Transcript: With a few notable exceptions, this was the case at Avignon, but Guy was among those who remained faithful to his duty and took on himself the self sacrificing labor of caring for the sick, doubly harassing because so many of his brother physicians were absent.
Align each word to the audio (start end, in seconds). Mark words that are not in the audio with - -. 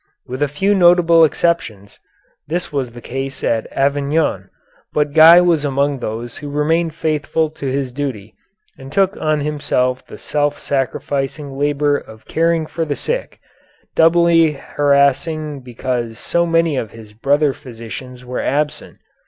With 0.25 0.41
a 0.41 0.47
few 0.47 0.73
notable 0.73 1.23
exceptions, 1.23 1.99
this 2.47 2.73
was 2.73 2.93
the 2.93 3.01
case 3.05 3.43
at 3.43 3.67
Avignon, 3.71 4.49
but 4.93 5.13
Guy 5.13 5.39
was 5.41 5.63
among 5.63 5.99
those 5.99 6.37
who 6.37 6.49
remained 6.49 6.95
faithful 6.95 7.51
to 7.51 7.67
his 7.67 7.91
duty 7.91 8.33
and 8.79 8.91
took 8.91 9.15
on 9.17 9.41
himself 9.41 10.03
the 10.07 10.17
self 10.17 10.57
sacrificing 10.57 11.51
labor 11.55 11.97
of 11.99 12.25
caring 12.25 12.65
for 12.65 12.83
the 12.83 12.95
sick, 12.95 13.39
doubly 13.95 14.53
harassing 14.53 15.59
because 15.59 16.17
so 16.17 16.47
many 16.47 16.75
of 16.77 16.89
his 16.89 17.13
brother 17.13 17.53
physicians 17.53 18.25
were 18.25 18.39
absent. 18.41 18.97